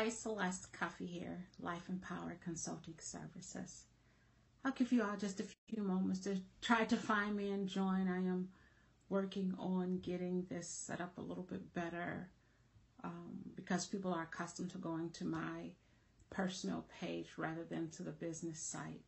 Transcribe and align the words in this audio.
Hi, 0.00 0.08
Celeste 0.08 0.72
Cuffy 0.72 1.04
here, 1.04 1.44
Life 1.60 1.90
Empowered 1.90 2.40
Consulting 2.40 2.94
Services. 2.98 3.82
I'll 4.64 4.72
give 4.72 4.92
you 4.92 5.02
all 5.02 5.18
just 5.18 5.40
a 5.40 5.44
few 5.68 5.82
moments 5.82 6.20
to 6.20 6.38
try 6.62 6.84
to 6.86 6.96
find 6.96 7.36
me 7.36 7.50
and 7.50 7.68
join. 7.68 8.08
I 8.08 8.16
am 8.16 8.48
working 9.10 9.54
on 9.58 9.98
getting 9.98 10.46
this 10.48 10.66
set 10.66 11.02
up 11.02 11.18
a 11.18 11.20
little 11.20 11.42
bit 11.42 11.74
better 11.74 12.30
um, 13.04 13.40
because 13.54 13.84
people 13.84 14.14
are 14.14 14.22
accustomed 14.22 14.70
to 14.70 14.78
going 14.78 15.10
to 15.10 15.26
my 15.26 15.72
personal 16.30 16.86
page 16.98 17.28
rather 17.36 17.64
than 17.64 17.90
to 17.90 18.02
the 18.02 18.10
business 18.10 18.58
site. 18.58 19.04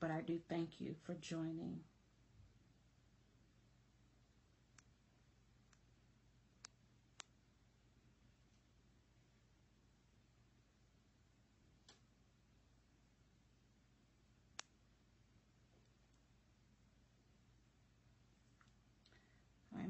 But 0.00 0.10
I 0.10 0.20
do 0.20 0.38
thank 0.50 0.82
you 0.82 0.96
for 1.02 1.14
joining. 1.14 1.80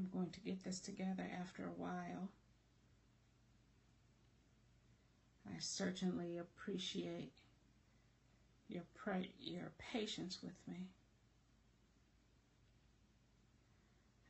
going 0.11 0.29
to 0.31 0.39
get 0.39 0.63
this 0.63 0.79
together 0.79 1.29
after 1.39 1.65
a 1.65 1.81
while. 1.81 2.29
I 5.47 5.59
certainly 5.59 6.37
appreciate 6.37 7.33
your 8.69 8.83
your 9.39 9.71
patience 9.79 10.39
with 10.41 10.55
me. 10.67 10.87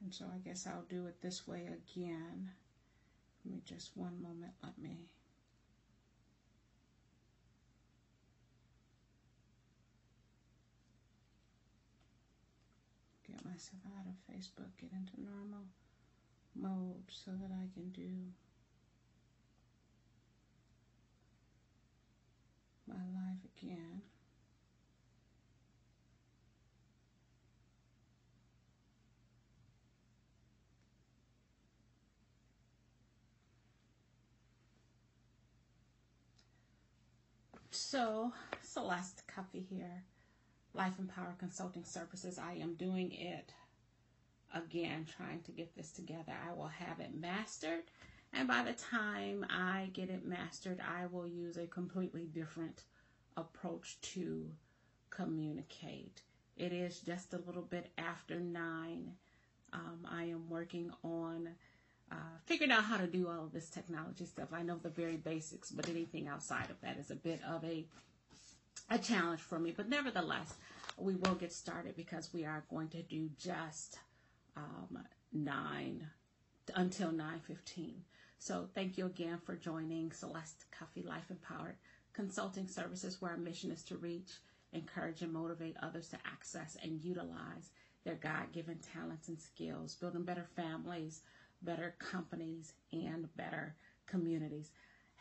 And 0.03 0.13
so 0.13 0.25
I 0.33 0.39
guess 0.39 0.65
I'll 0.65 0.85
do 0.89 1.05
it 1.07 1.21
this 1.21 1.47
way 1.47 1.67
again. 1.67 2.49
Let 3.45 3.53
me 3.53 3.61
just 3.65 3.91
one 3.95 4.21
moment, 4.21 4.53
let 4.63 4.77
me 4.77 5.09
get 13.27 13.45
myself 13.61 13.81
out 13.99 14.05
of 14.07 14.15
Facebook, 14.33 14.69
get 14.79 14.91
into 14.91 15.21
normal 15.21 15.65
mode 16.55 17.03
so 17.09 17.31
that 17.31 17.51
I 17.51 17.67
can 17.73 17.89
do 17.91 18.09
my 22.87 22.95
live 22.95 23.37
again. 23.57 24.01
So, 37.69 38.33
Celeste 38.63 39.23
Cuffy 39.27 39.65
here. 39.69 40.03
Life 40.73 40.99
Empowered 40.99 41.37
Consulting 41.37 41.83
Services. 41.83 42.39
I 42.39 42.53
am 42.53 42.75
doing 42.75 43.11
it 43.11 43.53
again, 44.53 45.05
trying 45.17 45.41
to 45.43 45.51
get 45.51 45.75
this 45.75 45.91
together. 45.91 46.33
I 46.47 46.53
will 46.53 46.67
have 46.67 46.99
it 46.99 47.13
mastered, 47.13 47.83
and 48.33 48.47
by 48.47 48.63
the 48.63 48.73
time 48.73 49.45
I 49.49 49.89
get 49.93 50.09
it 50.09 50.25
mastered, 50.25 50.79
I 50.81 51.07
will 51.07 51.27
use 51.27 51.57
a 51.57 51.67
completely 51.67 52.25
different 52.25 52.83
approach 53.37 53.99
to 54.01 54.49
communicate. 55.09 56.21
It 56.57 56.71
is 56.73 56.99
just 56.99 57.33
a 57.33 57.41
little 57.45 57.61
bit 57.61 57.91
after 57.97 58.39
nine. 58.39 59.11
Um, 59.73 60.05
I 60.09 60.25
am 60.25 60.49
working 60.49 60.91
on 61.03 61.49
uh, 62.11 62.15
figuring 62.45 62.71
out 62.71 62.83
how 62.83 62.97
to 62.97 63.07
do 63.07 63.27
all 63.27 63.45
of 63.45 63.53
this 63.53 63.69
technology 63.69 64.25
stuff. 64.25 64.49
I 64.53 64.63
know 64.63 64.77
the 64.77 64.89
very 64.89 65.15
basics, 65.15 65.71
but 65.71 65.87
anything 65.89 66.27
outside 66.27 66.69
of 66.69 66.79
that 66.81 66.97
is 66.97 67.09
a 67.09 67.15
bit 67.15 67.41
of 67.47 67.63
a 67.63 67.85
a 68.91 68.97
challenge 68.97 69.39
for 69.39 69.57
me. 69.57 69.73
But 69.75 69.89
nevertheless, 69.89 70.53
we 70.97 71.15
will 71.15 71.35
get 71.35 71.53
started 71.53 71.95
because 71.95 72.33
we 72.33 72.45
are 72.45 72.65
going 72.69 72.89
to 72.89 73.01
do 73.01 73.29
just 73.39 73.97
um, 74.57 74.99
9 75.31 76.07
until 76.75 77.11
9.15. 77.11 77.93
So 78.37 78.67
thank 78.75 78.97
you 78.97 79.05
again 79.05 79.39
for 79.45 79.55
joining 79.55 80.11
Celeste 80.11 80.65
Cuffy 80.71 81.03
Life 81.03 81.29
Empowered 81.29 81.77
Consulting 82.13 82.67
Services 82.67 83.21
where 83.21 83.31
our 83.31 83.37
mission 83.37 83.71
is 83.71 83.83
to 83.83 83.97
reach, 83.97 84.31
encourage, 84.73 85.21
and 85.21 85.31
motivate 85.31 85.77
others 85.81 86.09
to 86.09 86.17
access 86.25 86.75
and 86.83 87.01
utilize 87.01 87.69
their 88.03 88.15
God-given 88.15 88.79
talents 88.93 89.29
and 89.29 89.39
skills, 89.39 89.95
building 89.95 90.23
better 90.23 90.47
families, 90.55 91.21
better 91.61 91.95
companies, 91.99 92.73
and 92.91 93.33
better 93.37 93.75
communities. 94.07 94.71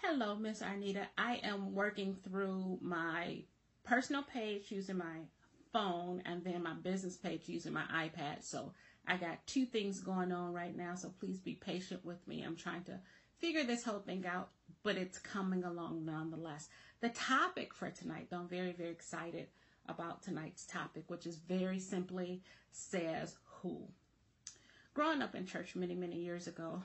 Hello, 0.02 0.34
Miss 0.34 0.60
Arnita. 0.62 1.04
I 1.18 1.40
am 1.44 1.74
working 1.74 2.16
through 2.24 2.78
my 2.80 3.42
personal 3.84 4.22
page 4.22 4.70
using 4.70 4.98
my 4.98 5.26
phone 5.72 6.22
and 6.26 6.44
then 6.44 6.62
my 6.62 6.74
business 6.74 7.16
page 7.16 7.42
using 7.46 7.72
my 7.72 7.84
iPad. 7.92 8.42
So 8.42 8.72
I 9.06 9.16
got 9.16 9.46
two 9.46 9.66
things 9.66 10.00
going 10.00 10.32
on 10.32 10.52
right 10.52 10.76
now. 10.76 10.94
So 10.94 11.12
please 11.20 11.38
be 11.38 11.54
patient 11.54 12.04
with 12.04 12.26
me. 12.26 12.42
I'm 12.42 12.56
trying 12.56 12.84
to 12.84 12.98
figure 13.38 13.64
this 13.64 13.84
whole 13.84 14.00
thing 14.00 14.26
out, 14.26 14.50
but 14.82 14.96
it's 14.96 15.18
coming 15.18 15.64
along 15.64 16.04
nonetheless. 16.04 16.68
The 17.00 17.08
topic 17.10 17.74
for 17.74 17.90
tonight, 17.90 18.28
though, 18.30 18.38
I'm 18.38 18.48
very, 18.48 18.72
very 18.72 18.90
excited 18.90 19.46
about 19.88 20.22
tonight's 20.22 20.66
topic, 20.66 21.04
which 21.08 21.26
is 21.26 21.36
very 21.36 21.78
simply 21.78 22.42
says 22.70 23.36
who. 23.44 23.88
Growing 24.92 25.22
up 25.22 25.34
in 25.34 25.46
church 25.46 25.74
many, 25.74 25.94
many 25.94 26.16
years 26.16 26.46
ago, 26.46 26.82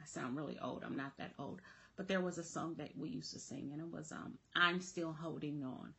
I 0.00 0.06
sound 0.06 0.36
really 0.36 0.58
old. 0.62 0.84
I'm 0.84 0.96
not 0.96 1.16
that 1.18 1.32
old, 1.38 1.60
but 1.96 2.08
there 2.08 2.20
was 2.20 2.38
a 2.38 2.44
song 2.44 2.76
that 2.78 2.96
we 2.96 3.08
used 3.10 3.32
to 3.34 3.38
sing, 3.38 3.70
and 3.72 3.80
it 3.80 3.92
was 3.92 4.12
um, 4.12 4.38
I'm 4.56 4.80
Still 4.80 5.12
Holding 5.12 5.62
On. 5.62 5.92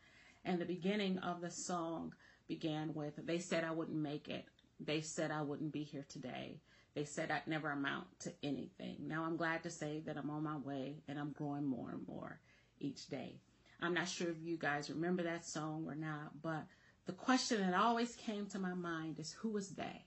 And 0.50 0.58
the 0.58 0.66
beginning 0.66 1.20
of 1.20 1.42
the 1.42 1.52
song 1.52 2.16
began 2.48 2.96
with, 2.96 3.24
They 3.24 3.38
said 3.38 3.64
I 3.64 3.70
wouldn't 3.70 3.96
make 3.96 4.28
it. 4.30 4.46
They 4.80 5.02
said 5.02 5.30
I 5.30 5.44
wouldn't 5.44 5.72
be 5.72 5.84
here 5.84 6.08
today. 6.10 6.60
They 6.96 7.06
said 7.06 7.30
I'd 7.30 7.46
never 7.46 7.70
amount 7.70 8.08
to 8.22 8.34
anything. 8.42 8.96
Now 9.02 9.26
I'm 9.26 9.38
glad 9.38 9.62
to 9.62 9.70
say 9.70 10.02
that 10.08 10.18
I'm 10.18 10.32
on 10.32 10.42
my 10.42 10.58
way 10.58 11.04
and 11.08 11.20
I'm 11.20 11.34
growing 11.34 11.68
more 11.68 11.92
and 11.92 12.02
more 12.08 12.40
each 12.80 13.10
day. 13.10 13.42
I'm 13.80 13.94
not 13.94 14.08
sure 14.08 14.32
if 14.32 14.42
you 14.42 14.58
guys 14.58 14.90
remember 14.90 15.22
that 15.22 15.46
song 15.46 15.86
or 15.88 15.94
not, 15.94 16.42
but 16.42 16.66
the 17.06 17.14
question 17.14 17.62
that 17.62 17.80
always 17.80 18.16
came 18.16 18.48
to 18.48 18.58
my 18.58 18.74
mind 18.74 19.20
is 19.20 19.32
who 19.32 19.50
was 19.50 19.70
they? 19.76 20.06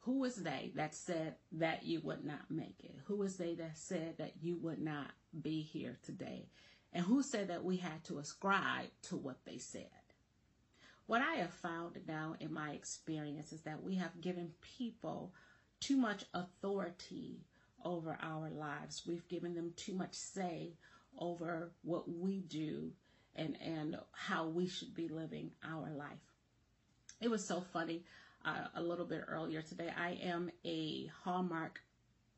Who 0.00 0.18
was 0.18 0.36
they 0.36 0.72
that 0.74 0.94
said 0.94 1.36
that 1.52 1.84
you 1.86 2.02
would 2.02 2.22
not 2.22 2.50
make 2.50 2.80
it? 2.80 2.96
Who 3.06 3.16
was 3.16 3.38
they 3.38 3.54
that 3.54 3.78
said 3.78 4.18
that 4.18 4.34
you 4.42 4.58
would 4.58 4.78
not 4.78 5.12
be 5.40 5.62
here 5.62 5.96
today? 6.02 6.50
And 6.94 7.04
who 7.04 7.22
said 7.22 7.48
that 7.48 7.64
we 7.64 7.76
had 7.76 8.04
to 8.04 8.18
ascribe 8.18 8.88
to 9.02 9.16
what 9.16 9.44
they 9.44 9.58
said? 9.58 9.88
What 11.06 11.20
I 11.20 11.34
have 11.34 11.52
found 11.52 11.98
now 12.06 12.36
in 12.40 12.54
my 12.54 12.70
experience 12.70 13.52
is 13.52 13.62
that 13.62 13.82
we 13.82 13.96
have 13.96 14.20
given 14.20 14.52
people 14.78 15.34
too 15.80 15.96
much 15.96 16.24
authority 16.32 17.40
over 17.84 18.16
our 18.22 18.48
lives. 18.48 19.02
We've 19.06 19.26
given 19.28 19.54
them 19.54 19.72
too 19.76 19.92
much 19.92 20.14
say 20.14 20.74
over 21.18 21.72
what 21.82 22.08
we 22.08 22.40
do 22.42 22.92
and, 23.36 23.58
and 23.60 23.96
how 24.12 24.46
we 24.46 24.66
should 24.66 24.94
be 24.94 25.08
living 25.08 25.50
our 25.62 25.90
life. 25.90 26.32
It 27.20 27.28
was 27.28 27.44
so 27.44 27.60
funny 27.60 28.04
uh, 28.44 28.68
a 28.76 28.82
little 28.82 29.04
bit 29.04 29.24
earlier 29.28 29.62
today. 29.62 29.90
I 29.98 30.12
am 30.22 30.50
a 30.64 31.10
Hallmark 31.24 31.80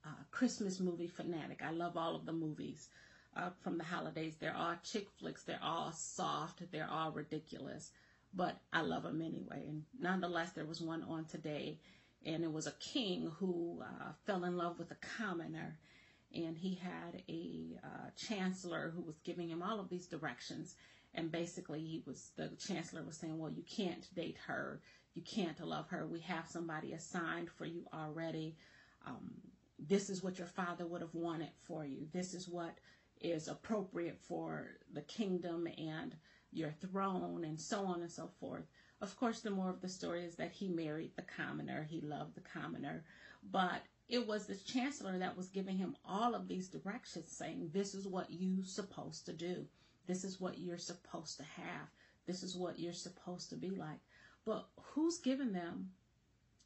uh, 0.05 0.23
Christmas 0.31 0.81
movie 0.81 1.07
fanatic. 1.07 1.61
I 1.63 1.71
love 1.71 1.97
all 1.97 2.17
of 2.17 2.27
the 2.27 2.33
movies 2.33 2.89
uh, 3.37 3.51
from 3.61 3.79
the 3.79 3.85
holidays. 3.85 4.37
They're 4.39 4.57
all 4.57 4.75
chick 4.83 5.09
flicks. 5.19 5.43
They're 5.43 5.63
all 5.63 5.93
soft. 5.93 6.63
They're 6.73 6.91
all 6.91 7.13
ridiculous. 7.13 7.91
But 8.35 8.57
I 8.73 8.83
love 8.83 9.05
them 9.05 9.21
anyway. 9.21 9.65
And 9.69 9.85
nonetheless, 9.99 10.53
there 10.53 10.65
was 10.65 10.81
one 10.81 11.03
on 11.05 11.25
today, 11.27 11.79
and 12.25 12.43
it 12.43 12.53
was 12.53 12.67
a 12.67 12.75
king 12.81 13.31
who 13.39 13.83
uh, 13.83 14.13
fell 14.27 14.45
in 14.45 14.57
love 14.57 14.79
with 14.79 14.91
a 14.91 14.97
commoner. 15.19 15.79
And 16.35 16.57
he 16.57 16.75
had 16.75 17.23
a 17.29 17.79
uh, 17.85 18.11
chancellor 18.17 18.93
who 18.95 19.03
was 19.03 19.19
giving 19.21 19.49
him 19.49 19.63
all 19.63 19.81
of 19.81 19.89
these 19.89 20.07
directions. 20.07 20.75
And 21.15 21.33
basically, 21.33 21.81
he 21.81 22.03
was 22.07 22.33
the 22.37 22.51
chancellor 22.59 23.03
was 23.03 23.17
saying, 23.17 23.39
"Well, 23.39 23.51
you 23.51 23.63
can't 23.63 24.13
date 24.15 24.37
her. 24.47 24.81
You 25.15 25.23
can't 25.23 25.59
love 25.65 25.89
her. 25.89 26.07
We 26.07 26.21
have 26.21 26.47
somebody 26.47 26.93
assigned 26.93 27.49
for 27.49 27.65
you 27.65 27.87
already. 27.95 28.55
Um, 29.07 29.31
this 29.79 30.11
is 30.11 30.23
what 30.23 30.39
your 30.39 30.49
father 30.49 30.87
would 30.87 31.01
have 31.01 31.15
wanted 31.15 31.51
for 31.63 31.87
you. 31.87 32.07
This 32.13 32.35
is 32.35 32.49
what 32.49 32.75
is 33.21 33.49
appropriate 33.49 34.19
for 34.21 34.79
the 34.93 35.03
kingdom 35.03 35.67
and 35.79 36.15
your 36.53 36.71
throne 36.71 37.45
and 37.45 37.61
so 37.61 37.85
on 37.85 38.01
and 38.03 38.11
so 38.11 38.31
forth. 38.41 38.65
Of 39.01 39.17
course, 39.17 39.41
the 39.41 39.51
more 39.51 39.71
of 39.71 39.81
the 39.81 39.89
story 39.89 40.25
is 40.25 40.37
that 40.37 40.53
he 40.53 40.69
married 40.69 41.13
the 41.17 41.23
commoner, 41.23 41.87
he 41.89 42.01
loved 42.01 42.35
the 42.35 42.41
commoner, 42.41 43.05
but 43.51 43.83
it 44.09 44.27
was 44.27 44.47
the 44.47 44.55
chancellor 44.55 45.19
that 45.19 45.37
was 45.37 45.49
giving 45.49 45.77
him 45.77 45.97
all 46.05 46.35
of 46.35 46.49
these 46.49 46.69
directions 46.69 47.31
saying, 47.31 47.71
This 47.73 47.95
is 47.95 48.07
what 48.07 48.31
you're 48.31 48.65
supposed 48.65 49.27
to 49.27 49.33
do, 49.33 49.67
this 50.07 50.25
is 50.25 50.41
what 50.41 50.59
you're 50.59 50.79
supposed 50.79 51.37
to 51.39 51.45
have, 51.45 51.89
this 52.27 52.43
is 52.43 52.57
what 52.57 52.79
you're 52.79 52.93
supposed 52.93 53.51
to 53.51 53.57
be 53.57 53.71
like. 53.71 54.01
But 54.45 54.67
who's 54.77 55.19
giving 55.19 55.53
them 55.53 55.91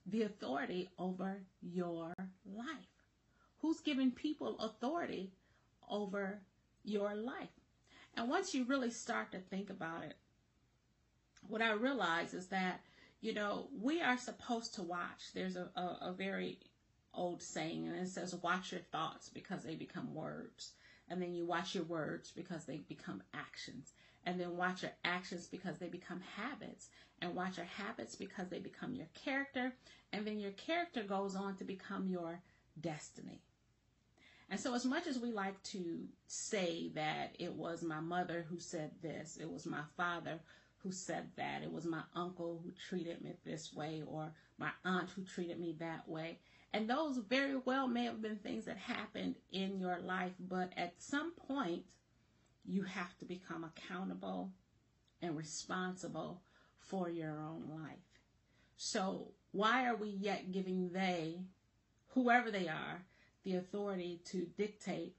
the 0.06 0.22
authority 0.22 0.90
over 0.98 1.42
your 1.62 2.12
life? 2.44 2.90
Who's 3.60 3.80
giving 3.80 4.10
people 4.10 4.58
authority 4.58 5.32
over 5.90 6.40
your 6.84 7.14
life. 7.14 7.48
And 8.14 8.28
once 8.28 8.54
you 8.54 8.64
really 8.64 8.90
start 8.90 9.32
to 9.32 9.38
think 9.38 9.70
about 9.70 10.04
it, 10.04 10.14
what 11.46 11.62
I 11.62 11.72
realize 11.72 12.34
is 12.34 12.46
that, 12.48 12.80
you 13.20 13.34
know, 13.34 13.68
we 13.78 14.00
are 14.00 14.16
supposed 14.16 14.74
to 14.74 14.82
watch. 14.82 15.32
There's 15.34 15.56
a, 15.56 15.68
a, 15.76 15.98
a 16.08 16.14
very 16.16 16.58
old 17.14 17.42
saying, 17.42 17.86
and 17.86 17.96
it 17.96 18.08
says, 18.08 18.34
watch 18.36 18.72
your 18.72 18.80
thoughts 18.92 19.28
because 19.28 19.62
they 19.62 19.74
become 19.74 20.14
words. 20.14 20.72
And 21.08 21.20
then 21.20 21.34
you 21.34 21.44
watch 21.44 21.74
your 21.74 21.84
words 21.84 22.30
because 22.30 22.64
they 22.64 22.78
become 22.88 23.22
actions. 23.34 23.92
And 24.24 24.38
then 24.38 24.56
watch 24.56 24.82
your 24.82 24.92
actions 25.04 25.46
because 25.46 25.78
they 25.78 25.88
become 25.88 26.20
habits. 26.36 26.88
And 27.20 27.34
watch 27.34 27.56
your 27.56 27.66
habits 27.66 28.14
because 28.14 28.48
they 28.48 28.60
become 28.60 28.94
your 28.94 29.08
character. 29.14 29.72
And 30.12 30.26
then 30.26 30.38
your 30.38 30.52
character 30.52 31.02
goes 31.02 31.34
on 31.34 31.56
to 31.56 31.64
become 31.64 32.06
your 32.06 32.40
destiny. 32.80 33.42
And 34.50 34.58
so, 34.58 34.74
as 34.74 34.84
much 34.84 35.06
as 35.06 35.18
we 35.18 35.30
like 35.30 35.62
to 35.64 36.08
say 36.26 36.90
that 36.96 37.36
it 37.38 37.52
was 37.52 37.82
my 37.82 38.00
mother 38.00 38.44
who 38.48 38.58
said 38.58 38.90
this, 39.00 39.38
it 39.40 39.48
was 39.48 39.64
my 39.64 39.82
father 39.96 40.40
who 40.78 40.90
said 40.90 41.28
that, 41.36 41.62
it 41.62 41.72
was 41.72 41.84
my 41.84 42.02
uncle 42.16 42.60
who 42.64 42.72
treated 42.88 43.22
me 43.22 43.34
this 43.44 43.72
way, 43.72 44.02
or 44.06 44.32
my 44.58 44.70
aunt 44.84 45.10
who 45.10 45.22
treated 45.22 45.60
me 45.60 45.76
that 45.78 46.08
way. 46.08 46.38
And 46.72 46.88
those 46.88 47.18
very 47.18 47.56
well 47.64 47.86
may 47.86 48.04
have 48.04 48.22
been 48.22 48.38
things 48.38 48.64
that 48.64 48.76
happened 48.76 49.36
in 49.52 49.78
your 49.78 49.98
life, 50.00 50.32
but 50.40 50.72
at 50.76 51.00
some 51.00 51.32
point, 51.32 51.84
you 52.64 52.82
have 52.82 53.16
to 53.18 53.24
become 53.24 53.64
accountable 53.64 54.50
and 55.22 55.36
responsible 55.36 56.42
for 56.78 57.08
your 57.08 57.38
own 57.40 57.68
life. 57.68 57.98
So, 58.76 59.32
why 59.52 59.86
are 59.86 59.96
we 59.96 60.08
yet 60.08 60.50
giving 60.50 60.90
they, 60.90 61.40
whoever 62.08 62.50
they 62.50 62.68
are, 62.68 63.02
the 63.44 63.56
authority 63.56 64.20
to 64.26 64.46
dictate 64.56 65.14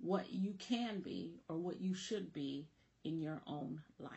what 0.00 0.32
you 0.32 0.54
can 0.58 1.00
be 1.00 1.40
or 1.48 1.56
what 1.56 1.80
you 1.80 1.94
should 1.94 2.32
be 2.32 2.66
in 3.04 3.20
your 3.20 3.40
own 3.46 3.80
life. 3.98 4.10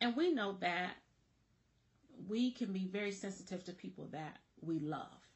And 0.00 0.16
we 0.16 0.32
know 0.32 0.56
that 0.60 0.96
we 2.28 2.50
can 2.50 2.72
be 2.72 2.86
very 2.86 3.12
sensitive 3.12 3.64
to 3.64 3.72
people 3.72 4.08
that 4.12 4.38
we 4.60 4.78
love. 4.78 5.26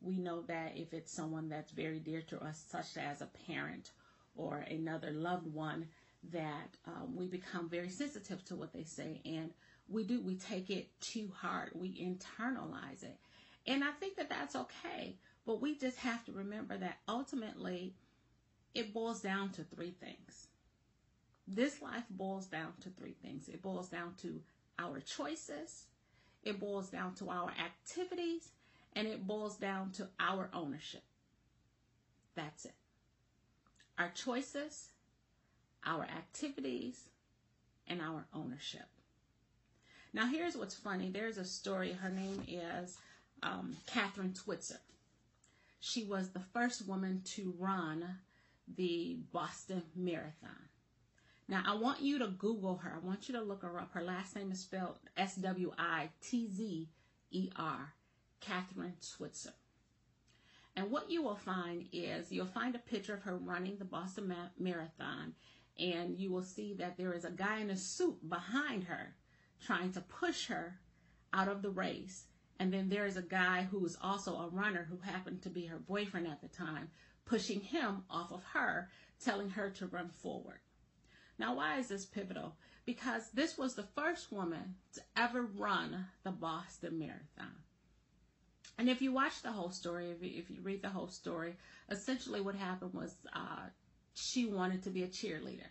We 0.00 0.18
know 0.18 0.42
that 0.42 0.72
if 0.76 0.94
it's 0.94 1.12
someone 1.12 1.48
that's 1.48 1.72
very 1.72 1.98
dear 1.98 2.22
to 2.22 2.42
us, 2.42 2.62
such 2.70 2.96
as 2.96 3.20
a 3.20 3.28
parent 3.46 3.90
or 4.34 4.64
another 4.70 5.10
loved 5.10 5.52
one, 5.52 5.86
that 6.32 6.76
um, 6.86 7.16
we 7.16 7.26
become 7.26 7.68
very 7.68 7.88
sensitive 7.88 8.44
to 8.44 8.54
what 8.54 8.72
they 8.72 8.84
say 8.84 9.20
and 9.24 9.50
we 9.88 10.04
do 10.04 10.20
we 10.20 10.36
take 10.36 10.70
it 10.70 10.88
too 11.00 11.30
hard 11.34 11.70
we 11.74 11.88
internalize 11.94 13.02
it 13.02 13.16
and 13.66 13.84
I 13.84 13.90
think 13.92 14.16
that 14.16 14.28
that's 14.28 14.56
okay. 14.56 15.16
But 15.46 15.60
we 15.60 15.76
just 15.76 15.98
have 15.98 16.24
to 16.26 16.32
remember 16.32 16.76
that 16.76 16.98
ultimately 17.08 17.94
it 18.74 18.92
boils 18.92 19.20
down 19.20 19.50
to 19.50 19.64
three 19.64 19.92
things. 20.00 20.48
This 21.46 21.82
life 21.82 22.04
boils 22.10 22.46
down 22.46 22.72
to 22.82 22.90
three 22.90 23.16
things 23.22 23.48
it 23.48 23.62
boils 23.62 23.88
down 23.88 24.14
to 24.22 24.40
our 24.78 25.00
choices, 25.00 25.84
it 26.42 26.60
boils 26.60 26.88
down 26.88 27.14
to 27.16 27.28
our 27.28 27.50
activities, 27.50 28.50
and 28.94 29.06
it 29.06 29.26
boils 29.26 29.56
down 29.56 29.90
to 29.92 30.08
our 30.18 30.48
ownership. 30.54 31.02
That's 32.34 32.64
it. 32.64 32.74
Our 33.98 34.10
choices, 34.10 34.88
our 35.84 36.04
activities, 36.04 37.08
and 37.86 38.00
our 38.00 38.24
ownership. 38.32 38.86
Now, 40.12 40.26
here's 40.26 40.56
what's 40.56 40.74
funny. 40.74 41.10
There's 41.10 41.38
a 41.38 41.44
story. 41.44 41.92
Her 41.92 42.08
name 42.08 42.42
is 42.48 42.96
um, 43.42 43.76
Kathrine 43.86 44.34
Switzer. 44.36 44.80
She 45.80 46.04
was 46.04 46.30
the 46.30 46.44
first 46.52 46.86
woman 46.86 47.22
to 47.36 47.54
run 47.58 48.04
the 48.76 49.18
Boston 49.32 49.82
Marathon. 49.96 50.68
Now, 51.48 51.64
I 51.66 51.74
want 51.74 52.00
you 52.00 52.18
to 52.20 52.28
Google 52.28 52.76
her. 52.76 52.92
I 52.94 53.04
want 53.04 53.28
you 53.28 53.34
to 53.34 53.42
look 53.42 53.62
her 53.62 53.78
up. 53.78 53.92
Her 53.92 54.02
last 54.02 54.36
name 54.36 54.52
is 54.52 54.60
spelled 54.60 54.98
S 55.16 55.34
W 55.36 55.72
I 55.78 56.10
T 56.22 56.48
Z 56.48 56.88
E 57.30 57.50
R, 57.56 57.94
Kathrine 58.40 58.94
Switzer. 59.00 59.54
And 60.76 60.90
what 60.90 61.10
you 61.10 61.22
will 61.22 61.36
find 61.36 61.86
is 61.92 62.30
you'll 62.30 62.46
find 62.46 62.74
a 62.74 62.78
picture 62.78 63.14
of 63.14 63.22
her 63.22 63.36
running 63.36 63.78
the 63.78 63.84
Boston 63.84 64.28
Ma- 64.28 64.50
Marathon, 64.58 65.34
and 65.78 66.16
you 66.16 66.30
will 66.30 66.44
see 66.44 66.74
that 66.74 66.96
there 66.96 67.12
is 67.12 67.24
a 67.24 67.30
guy 67.30 67.58
in 67.60 67.70
a 67.70 67.76
suit 67.76 68.28
behind 68.28 68.84
her 68.84 69.14
trying 69.64 69.92
to 69.92 70.00
push 70.00 70.46
her 70.46 70.78
out 71.32 71.48
of 71.48 71.62
the 71.62 71.70
race 71.70 72.24
and 72.60 72.70
then 72.70 72.90
there 72.90 73.06
is 73.06 73.16
a 73.16 73.22
guy 73.22 73.66
who 73.70 73.78
was 73.78 73.96
also 74.02 74.36
a 74.36 74.48
runner 74.50 74.86
who 74.88 74.98
happened 74.98 75.40
to 75.42 75.48
be 75.48 75.64
her 75.64 75.78
boyfriend 75.78 76.26
at 76.26 76.42
the 76.42 76.48
time, 76.48 76.90
pushing 77.24 77.58
him 77.58 78.04
off 78.10 78.32
of 78.32 78.44
her, 78.52 78.90
telling 79.24 79.48
her 79.48 79.70
to 79.70 79.86
run 79.86 80.10
forward. 80.10 80.60
Now, 81.38 81.56
why 81.56 81.78
is 81.78 81.88
this 81.88 82.04
pivotal? 82.04 82.56
Because 82.84 83.30
this 83.30 83.56
was 83.56 83.74
the 83.74 83.88
first 83.96 84.30
woman 84.30 84.74
to 84.92 85.00
ever 85.16 85.42
run 85.42 86.04
the 86.22 86.32
Boston 86.32 86.98
Marathon. 86.98 87.56
And 88.76 88.90
if 88.90 89.00
you 89.00 89.10
watch 89.10 89.40
the 89.40 89.52
whole 89.52 89.70
story, 89.70 90.10
if 90.10 90.22
you, 90.22 90.38
if 90.38 90.50
you 90.50 90.60
read 90.62 90.82
the 90.82 90.90
whole 90.90 91.08
story, 91.08 91.56
essentially 91.88 92.42
what 92.42 92.54
happened 92.54 92.92
was 92.92 93.14
uh, 93.32 93.68
she 94.12 94.44
wanted 94.44 94.82
to 94.82 94.90
be 94.90 95.02
a 95.02 95.08
cheerleader. 95.08 95.70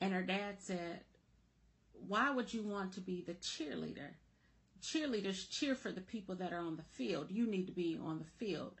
And 0.00 0.12
her 0.12 0.22
dad 0.22 0.56
said, 0.58 1.02
Why 2.08 2.30
would 2.30 2.52
you 2.52 2.64
want 2.64 2.92
to 2.94 3.00
be 3.00 3.22
the 3.24 3.34
cheerleader? 3.34 4.14
Cheerleaders 4.82 5.48
cheer 5.48 5.74
for 5.74 5.92
the 5.92 6.00
people 6.00 6.34
that 6.36 6.52
are 6.52 6.58
on 6.58 6.76
the 6.76 6.82
field. 6.82 7.30
You 7.30 7.46
need 7.46 7.66
to 7.66 7.72
be 7.72 7.98
on 8.02 8.18
the 8.18 8.24
field. 8.24 8.80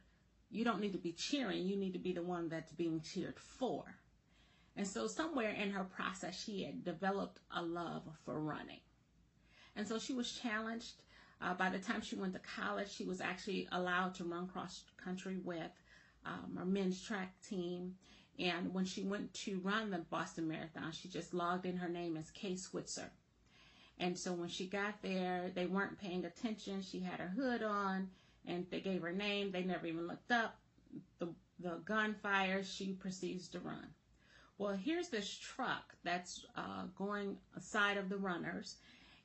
You 0.50 0.64
don't 0.64 0.80
need 0.80 0.92
to 0.92 0.98
be 0.98 1.12
cheering. 1.12 1.66
You 1.66 1.76
need 1.76 1.92
to 1.92 1.98
be 1.98 2.12
the 2.12 2.22
one 2.22 2.48
that's 2.48 2.72
being 2.72 3.00
cheered 3.00 3.38
for. 3.38 3.84
And 4.76 4.86
so, 4.86 5.06
somewhere 5.06 5.50
in 5.50 5.70
her 5.70 5.84
process, 5.84 6.42
she 6.42 6.64
had 6.64 6.84
developed 6.84 7.38
a 7.54 7.62
love 7.62 8.02
for 8.24 8.40
running. 8.40 8.80
And 9.76 9.86
so, 9.86 9.98
she 9.98 10.12
was 10.12 10.32
challenged. 10.32 10.94
Uh, 11.40 11.54
by 11.54 11.70
the 11.70 11.78
time 11.78 12.00
she 12.00 12.16
went 12.16 12.32
to 12.34 12.40
college, 12.40 12.90
she 12.90 13.04
was 13.04 13.20
actually 13.20 13.68
allowed 13.72 14.14
to 14.14 14.24
run 14.24 14.46
cross 14.46 14.84
country 15.02 15.38
with 15.42 15.70
um, 16.24 16.56
her 16.56 16.64
men's 16.64 17.02
track 17.02 17.34
team. 17.48 17.94
And 18.38 18.72
when 18.72 18.84
she 18.84 19.02
went 19.02 19.32
to 19.34 19.58
run 19.60 19.90
the 19.90 19.98
Boston 19.98 20.48
Marathon, 20.48 20.92
she 20.92 21.08
just 21.08 21.34
logged 21.34 21.66
in 21.66 21.76
her 21.76 21.88
name 21.88 22.16
as 22.16 22.30
Kay 22.30 22.56
Switzer. 22.56 23.10
And 23.98 24.18
so 24.18 24.32
when 24.32 24.48
she 24.48 24.66
got 24.66 25.00
there, 25.02 25.50
they 25.54 25.66
weren't 25.66 25.98
paying 25.98 26.24
attention. 26.24 26.82
She 26.82 27.00
had 27.00 27.20
her 27.20 27.28
hood 27.28 27.62
on 27.62 28.08
and 28.46 28.66
they 28.70 28.80
gave 28.80 29.02
her 29.02 29.12
name. 29.12 29.52
They 29.52 29.62
never 29.62 29.86
even 29.86 30.06
looked 30.06 30.32
up. 30.32 30.56
The, 31.18 31.28
the 31.60 31.80
gun 31.84 32.14
fires. 32.22 32.72
She 32.72 32.92
proceeds 32.92 33.48
to 33.48 33.60
run. 33.60 33.86
Well, 34.58 34.76
here's 34.76 35.08
this 35.08 35.30
truck 35.30 35.94
that's 36.04 36.44
uh, 36.56 36.84
going 36.96 37.36
aside 37.56 37.96
of 37.96 38.08
the 38.08 38.16
runners. 38.16 38.76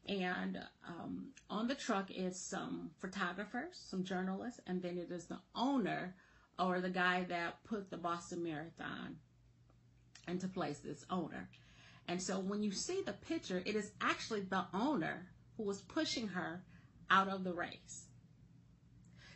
And 0.08 0.60
um, 0.88 1.27
on 1.50 1.68
the 1.68 1.75
truck 1.75 2.10
is 2.12 2.39
some 2.39 2.91
photographers, 3.00 3.75
some 3.89 4.03
journalists, 4.03 4.62
and 4.65 4.82
then 4.82 4.98
it 4.98 5.12
is 5.12 5.25
the 5.25 5.39
owner 5.56 6.15
or 6.58 6.80
the 6.80 6.89
guy 6.89 7.25
that 7.30 7.63
put 7.65 7.89
the 7.89 7.98
Boston 7.98 8.44
Marathon 8.44 9.18
into 10.27 10.48
place, 10.48 10.80
this 10.80 11.06
owner. 11.10 11.50
And 12.08 12.22
so 12.22 12.40
when 12.40 12.64
you 12.64 12.72
see 12.72 13.02
the 13.02 13.14
picture, 13.14 13.62
it 13.66 13.76
is 13.76 13.92
actually 14.02 14.42
the 14.42 14.66
owner 14.74 15.28
who 15.58 15.64
was 15.64 15.82
pushing 15.82 16.28
her 16.30 16.64
out 17.10 17.28
of 17.28 17.44
the 17.44 17.54
race. 17.54 18.06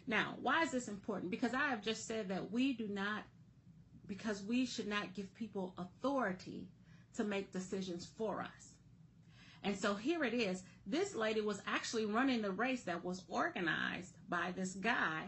Now, 0.08 0.36
why 0.42 0.64
is 0.64 0.72
this 0.72 0.88
important? 0.88 1.32
Because 1.32 1.54
I 1.54 1.68
have 1.68 1.84
just 1.84 2.08
said 2.08 2.30
that 2.30 2.52
we 2.52 2.74
do 2.74 2.88
not, 2.88 3.24
because 4.08 4.42
we 4.44 4.66
should 4.66 4.88
not 4.88 5.14
give 5.14 5.34
people 5.36 5.74
authority 5.78 6.68
to 7.16 7.24
make 7.24 7.52
decisions 7.52 8.06
for 8.18 8.42
us. 8.42 8.72
And 9.64 9.78
so 9.78 9.94
here 9.94 10.24
it 10.24 10.34
is. 10.34 10.64
This 10.88 11.14
lady 11.14 11.42
was 11.42 11.62
actually 11.68 12.06
running 12.06 12.42
the 12.42 12.52
race 12.52 12.84
that 12.84 13.04
was 13.04 13.24
organized 13.28 14.16
by 14.28 14.54
this 14.56 14.74
guy, 14.74 15.26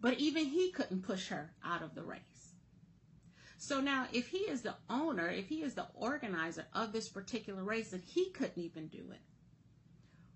but 0.00 0.18
even 0.18 0.44
he 0.44 0.70
couldn't 0.70 1.02
push 1.02 1.28
her 1.28 1.52
out 1.64 1.82
of 1.82 1.94
the 1.94 2.04
race. 2.04 2.47
So 3.60 3.80
now, 3.80 4.06
if 4.12 4.28
he 4.28 4.38
is 4.38 4.62
the 4.62 4.76
owner, 4.88 5.28
if 5.28 5.48
he 5.48 5.62
is 5.62 5.74
the 5.74 5.88
organizer 5.94 6.64
of 6.72 6.92
this 6.92 7.08
particular 7.08 7.64
race, 7.64 7.92
and 7.92 8.02
he 8.04 8.30
couldn't 8.30 8.56
even 8.56 8.86
do 8.86 9.10
it, 9.10 9.20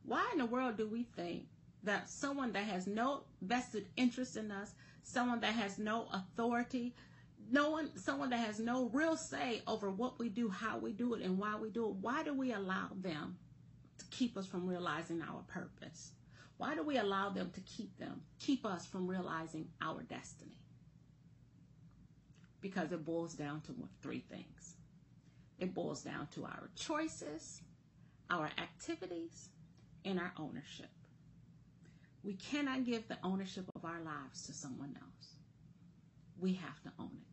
why 0.03 0.29
in 0.33 0.39
the 0.39 0.47
world 0.47 0.77
do 0.77 0.89
we 0.89 1.05
think 1.05 1.47
that 1.85 2.11
someone 2.11 2.53
that 2.53 2.65
has 2.65 2.89
no 2.89 3.23
vested 3.41 3.89
interest 3.97 4.37
in 4.37 4.51
us, 4.51 4.75
someone 5.05 5.41
that 5.41 5.55
has 5.55 5.79
no 5.79 6.09
authority, 6.13 6.97
no 7.49 7.71
one, 7.71 7.97
someone 7.97 8.31
that 8.31 8.41
has 8.41 8.59
no 8.59 8.91
real 8.93 9.17
say 9.17 9.63
over 9.69 9.89
what 9.89 10.19
we 10.19 10.29
do, 10.29 10.49
how 10.49 10.79
we 10.79 10.93
do 10.93 11.15
it, 11.15 11.23
and 11.23 11.39
why 11.39 11.55
we 11.55 11.71
do 11.71 11.87
it, 11.87 11.95
why 12.01 12.25
do 12.25 12.35
we 12.35 12.53
allow 12.53 12.89
them 13.03 13.37
to 13.99 14.05
keep 14.07 14.37
us 14.37 14.47
from 14.47 14.67
realizing 14.67 15.23
our 15.23 15.43
purpose? 15.47 16.11
Why 16.57 16.75
do 16.75 16.83
we 16.83 16.99
allow 16.99 17.31
them 17.31 17.53
to 17.55 17.61
keep 17.61 17.97
them, 17.99 18.23
keep 18.41 18.67
us 18.67 18.85
from 18.85 19.07
realizing 19.07 19.69
our 19.81 20.03
destiny? 20.03 20.62
Because 22.63 22.93
it 22.93 23.05
boils 23.05 23.35
down 23.35 23.61
to 23.63 23.75
three 24.01 24.25
things 24.31 24.77
it 25.63 25.75
boils 25.75 26.03
down 26.03 26.27
to 26.35 26.45
our 26.45 26.71
choices, 26.75 27.63
our 28.29 28.51
activities, 28.59 29.49
and 30.05 30.19
our 30.19 30.33
ownership. 30.37 30.91
We 32.25 32.35
cannot 32.35 32.85
give 32.85 33.07
the 33.07 33.19
ownership 33.23 33.67
of 33.77 33.85
our 33.85 34.01
lives 34.01 34.45
to 34.47 34.53
someone 34.53 34.97
else. 35.01 35.35
We 36.41 36.55
have 36.55 36.83
to 36.83 36.93
own 36.99 37.13
it. 37.13 37.29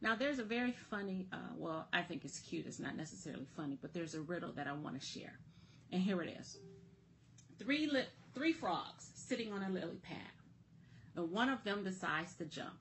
Now, 0.00 0.14
there's 0.14 0.38
a 0.38 0.44
very 0.44 0.70
funny, 0.70 1.26
uh, 1.32 1.54
well, 1.56 1.88
I 1.92 2.02
think 2.02 2.24
it's 2.24 2.38
cute. 2.38 2.66
It's 2.66 2.78
not 2.78 2.96
necessarily 2.96 3.46
funny, 3.56 3.76
but 3.82 3.92
there's 3.92 4.14
a 4.14 4.20
riddle 4.20 4.52
that 4.52 4.68
I 4.68 4.74
want 4.74 5.00
to 5.00 5.04
share. 5.04 5.40
And 5.90 6.00
here 6.00 6.22
it 6.22 6.36
is 6.38 6.58
three, 7.58 7.88
li- 7.88 8.06
three 8.32 8.52
frogs 8.52 9.10
sitting 9.16 9.52
on 9.52 9.64
a 9.64 9.70
lily 9.70 9.98
pad, 10.04 10.18
and 11.16 11.30
one 11.30 11.48
of 11.48 11.62
them 11.64 11.84
decides 11.84 12.34
to 12.34 12.44
jump. 12.44 12.78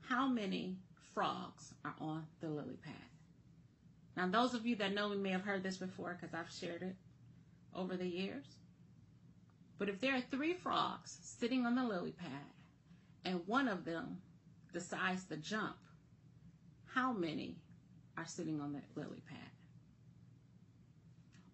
How 0.00 0.26
many 0.26 0.76
frogs 1.14 1.72
are 1.84 1.94
on 2.00 2.26
the 2.40 2.48
lily 2.48 2.78
pad? 2.82 2.94
Now, 4.16 4.28
those 4.28 4.54
of 4.54 4.66
you 4.66 4.76
that 4.76 4.94
know 4.94 5.08
me 5.08 5.16
may 5.16 5.30
have 5.30 5.42
heard 5.42 5.62
this 5.62 5.78
before 5.78 6.18
because 6.20 6.34
I've 6.34 6.50
shared 6.50 6.82
it 6.82 6.96
over 7.74 7.96
the 7.96 8.06
years. 8.06 8.44
But 9.78 9.88
if 9.88 10.00
there 10.00 10.14
are 10.14 10.20
three 10.20 10.54
frogs 10.54 11.18
sitting 11.22 11.66
on 11.66 11.74
the 11.74 11.84
lily 11.84 12.12
pad 12.12 12.30
and 13.24 13.46
one 13.46 13.68
of 13.68 13.84
them 13.84 14.18
decides 14.72 15.24
to 15.24 15.36
jump, 15.36 15.76
how 16.86 17.12
many 17.12 17.56
are 18.16 18.26
sitting 18.26 18.60
on 18.60 18.72
the 18.72 19.00
lily 19.00 19.22
pad? 19.28 19.38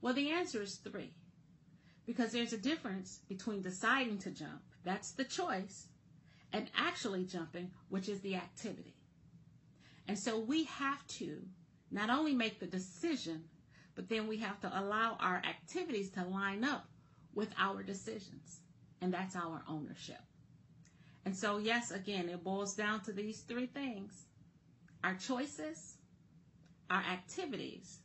Well, 0.00 0.14
the 0.14 0.30
answer 0.30 0.62
is 0.62 0.76
three. 0.76 1.12
Because 2.06 2.32
there's 2.32 2.52
a 2.52 2.58
difference 2.58 3.20
between 3.28 3.60
deciding 3.60 4.18
to 4.18 4.30
jump, 4.30 4.62
that's 4.84 5.12
the 5.12 5.24
choice, 5.24 5.88
and 6.52 6.70
actually 6.76 7.24
jumping, 7.24 7.70
which 7.88 8.08
is 8.08 8.20
the 8.20 8.36
activity. 8.36 8.94
And 10.06 10.18
so 10.18 10.38
we 10.38 10.64
have 10.64 11.06
to 11.18 11.42
not 11.90 12.10
only 12.10 12.34
make 12.34 12.60
the 12.60 12.66
decision, 12.66 13.44
but 13.94 14.08
then 14.08 14.26
we 14.26 14.38
have 14.38 14.60
to 14.60 14.80
allow 14.80 15.16
our 15.20 15.36
activities 15.36 16.10
to 16.10 16.24
line 16.24 16.64
up 16.64 16.86
with 17.34 17.48
our 17.58 17.82
decisions. 17.82 18.60
And 19.00 19.12
that's 19.12 19.36
our 19.36 19.62
ownership. 19.68 20.20
And 21.24 21.36
so, 21.36 21.58
yes, 21.58 21.90
again, 21.90 22.28
it 22.28 22.42
boils 22.42 22.74
down 22.74 23.00
to 23.02 23.12
these 23.12 23.40
three 23.40 23.66
things 23.66 24.24
our 25.04 25.14
choices, 25.14 25.96
our 26.90 27.02
activities, 27.02 27.98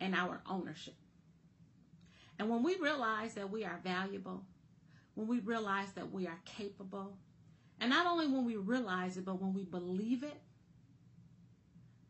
and 0.00 0.14
our 0.14 0.42
ownership. 0.48 0.94
And 2.38 2.50
when 2.50 2.62
we 2.62 2.76
realize 2.76 3.34
that 3.34 3.50
we 3.50 3.64
are 3.64 3.80
valuable, 3.82 4.44
when 5.14 5.26
we 5.26 5.40
realize 5.40 5.92
that 5.92 6.12
we 6.12 6.26
are 6.26 6.38
capable, 6.44 7.16
and 7.80 7.90
not 7.90 8.06
only 8.06 8.26
when 8.26 8.44
we 8.44 8.56
realize 8.56 9.16
it, 9.16 9.24
but 9.24 9.40
when 9.40 9.54
we 9.54 9.64
believe 9.64 10.22
it, 10.22 10.40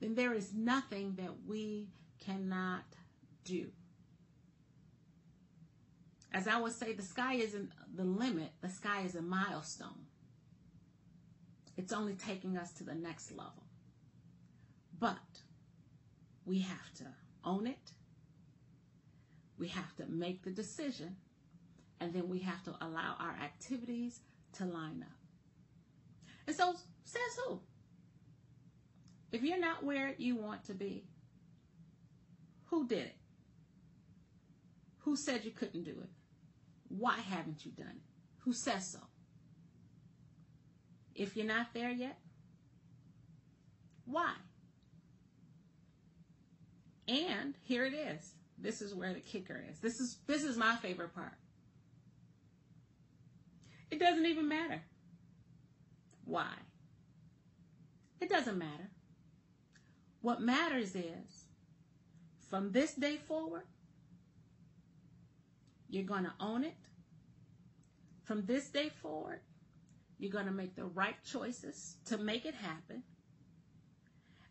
then 0.00 0.14
there 0.14 0.34
is 0.34 0.52
nothing 0.52 1.14
that 1.16 1.32
we 1.46 1.88
cannot 2.18 2.84
do. 3.44 3.68
As 6.32 6.48
I 6.48 6.60
would 6.60 6.72
say, 6.72 6.92
the 6.92 7.02
sky 7.02 7.34
isn't 7.34 7.70
the 7.94 8.04
limit, 8.04 8.50
the 8.60 8.68
sky 8.68 9.02
is 9.02 9.14
a 9.14 9.22
milestone. 9.22 10.06
It's 11.76 11.92
only 11.92 12.14
taking 12.14 12.56
us 12.56 12.72
to 12.72 12.84
the 12.84 12.94
next 12.94 13.30
level. 13.30 13.64
But 14.98 15.42
we 16.44 16.60
have 16.60 16.92
to 16.94 17.04
own 17.44 17.66
it. 17.66 17.92
We 19.58 19.68
have 19.68 19.94
to 19.96 20.06
make 20.06 20.42
the 20.42 20.50
decision. 20.50 21.16
And 22.00 22.12
then 22.12 22.28
we 22.28 22.40
have 22.40 22.62
to 22.64 22.74
allow 22.80 23.16
our 23.18 23.36
activities 23.42 24.20
to 24.54 24.64
line 24.64 25.02
up. 25.02 25.16
And 26.46 26.56
so, 26.56 26.74
says 27.04 27.22
who? 27.46 27.60
If 29.32 29.42
you're 29.42 29.60
not 29.60 29.82
where 29.84 30.14
you 30.18 30.36
want 30.36 30.64
to 30.64 30.74
be, 30.74 31.04
who 32.66 32.86
did 32.86 33.06
it? 33.06 33.16
Who 34.98 35.16
said 35.16 35.44
you 35.44 35.50
couldn't 35.50 35.84
do 35.84 35.90
it? 35.90 36.10
Why 36.88 37.18
haven't 37.18 37.64
you 37.64 37.72
done 37.72 37.88
it? 37.88 38.02
Who 38.38 38.52
says 38.52 38.92
so? 38.92 39.00
If 41.14 41.36
you're 41.36 41.46
not 41.46 41.68
there 41.74 41.90
yet, 41.90 42.18
why? 44.04 44.32
And 47.06 47.54
here 47.62 47.84
it 47.84 47.94
is. 47.94 48.34
This 48.58 48.80
is 48.80 48.94
where 48.94 49.12
the 49.12 49.20
kicker 49.20 49.62
is. 49.70 49.78
This 49.80 49.94
is 50.00 50.18
this 50.26 50.42
is 50.42 50.56
my 50.56 50.76
favorite 50.76 51.14
part. 51.14 51.34
It 53.94 54.00
doesn't 54.00 54.26
even 54.26 54.48
matter. 54.48 54.82
Why? 56.24 56.50
It 58.20 58.28
doesn't 58.28 58.58
matter. 58.58 58.90
What 60.20 60.40
matters 60.40 60.96
is 60.96 61.44
from 62.50 62.72
this 62.72 62.94
day 62.94 63.18
forward, 63.18 63.68
you're 65.88 66.02
going 66.02 66.24
to 66.24 66.32
own 66.40 66.64
it. 66.64 66.74
From 68.24 68.44
this 68.46 68.68
day 68.68 68.88
forward, 68.88 69.38
you're 70.18 70.32
going 70.32 70.46
to 70.46 70.50
make 70.50 70.74
the 70.74 70.86
right 70.86 71.22
choices 71.24 71.94
to 72.06 72.18
make 72.18 72.46
it 72.46 72.54
happen. 72.56 73.04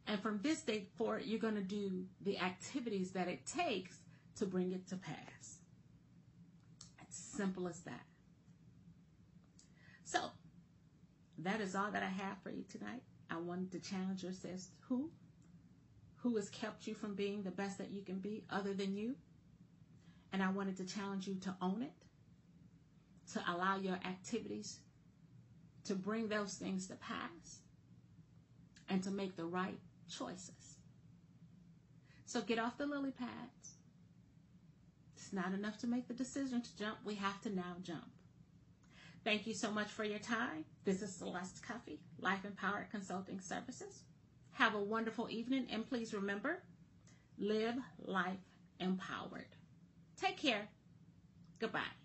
And 0.08 0.22
from 0.22 0.40
this 0.42 0.62
day 0.62 0.88
forward, 0.98 1.24
you're 1.26 1.38
going 1.38 1.56
to 1.56 1.62
do 1.62 2.06
the 2.22 2.40
activities 2.40 3.12
that 3.12 3.28
it 3.28 3.46
takes 3.46 3.98
to 4.38 4.46
bring 4.46 4.72
it 4.72 4.88
to 4.88 4.96
pass. 4.96 5.58
It's 7.02 7.18
simple 7.18 7.68
as 7.68 7.82
that. 7.82 8.06
So, 10.14 10.20
that 11.40 11.60
is 11.60 11.74
all 11.74 11.90
that 11.90 12.04
I 12.04 12.24
have 12.24 12.38
for 12.44 12.52
you 12.52 12.64
tonight. 12.70 13.02
I 13.32 13.38
wanted 13.38 13.72
to 13.72 13.80
challenge 13.80 14.22
your 14.22 14.32
says 14.32 14.68
who? 14.88 15.10
Who 16.18 16.36
has 16.36 16.50
kept 16.50 16.86
you 16.86 16.94
from 16.94 17.16
being 17.16 17.42
the 17.42 17.50
best 17.50 17.80
that 17.80 17.90
you 17.90 18.04
can 18.04 18.20
be 18.20 18.44
other 18.52 18.76
than 18.76 18.96
you? 18.96 19.16
And 20.32 20.44
I 20.44 20.52
wanted 20.52 20.78
to 20.78 20.86
challenge 20.86 21.28
you 21.28 21.34
to 21.42 21.56
own 21.64 21.82
it, 21.82 21.94
to 23.34 23.42
allow 23.52 23.78
your 23.78 23.96
activities 24.06 24.78
to 25.86 25.96
bring 25.96 26.28
those 26.28 26.54
things 26.54 26.88
to 26.88 26.96
pass 26.96 27.62
and 28.88 29.02
to 29.04 29.10
make 29.10 29.36
the 29.36 29.46
right 29.46 29.80
choices. 30.08 30.78
So 32.28 32.42
get 32.42 32.60
off 32.60 32.78
the 32.78 32.86
lily 32.86 33.12
pads. 33.12 33.78
It's 35.16 35.34
not 35.34 35.54
enough 35.54 35.80
to 35.80 35.88
make 35.88 36.08
the 36.08 36.14
decision 36.14 36.62
to 36.62 36.78
jump. 36.78 37.00
We 37.04 37.16
have 37.16 37.42
to 37.42 37.50
now 37.50 37.78
jump. 37.82 38.06
Thank 39.24 39.48
you 39.48 39.54
so 39.54 39.72
much 39.72 39.88
for 39.88 40.04
your 40.04 40.20
time. 40.20 40.66
This 40.84 41.02
is 41.02 41.16
Celeste 41.16 41.64
Cuffy, 41.66 42.02
Life 42.20 42.44
Empowered 42.44 42.90
Consulting 42.92 43.40
Services. 43.40 44.04
Have 44.52 44.76
a 44.76 44.84
wonderful 44.84 45.30
evening 45.30 45.68
and 45.72 45.88
please 45.88 46.14
remember, 46.14 46.62
live 47.38 47.76
life 48.04 48.40
empowered. 48.80 49.56
Take 50.18 50.38
care. 50.38 50.68
Goodbye. 51.60 52.03